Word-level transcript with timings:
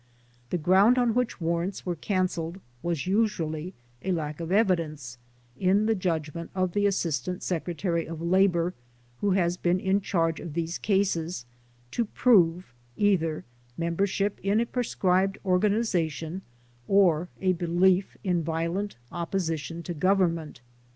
The 0.49 0.57
ground 0.57 0.97
on 0.97 1.13
which 1.13 1.39
warrants 1.39 1.85
were 1.85 1.95
cancelled 1.95 2.59
was 2.81 3.05
usually 3.05 3.75
a 4.01 4.11
lack 4.13 4.39
of 4.39 4.51
evidence, 4.51 5.19
in 5.59 5.85
the 5.85 5.93
judgment 5.93 6.49
of 6.55 6.71
the 6.71 6.87
As 6.87 6.95
sistant 6.95 7.43
Secretary 7.43 8.07
of 8.07 8.19
Labor, 8.19 8.73
who 9.19 9.29
has 9.33 9.57
been 9.57 9.79
in 9.79 10.01
charge 10.01 10.39
of 10.39 10.53
these 10.55 10.79
cases, 10.79 11.45
to 11.91 12.05
prove 12.05 12.73
either 12.97 13.45
membership 13.77 14.39
in 14.41 14.59
a 14.59 14.65
proscribed 14.65 15.37
organization 15.45 16.41
or 16.87 17.29
a 17.39 17.53
belief 17.53 18.17
in 18.23 18.41
violent 18.41 18.95
opposition 19.11 19.83
to 19.83 19.93
govern 19.93 20.33
ment. 20.33 20.61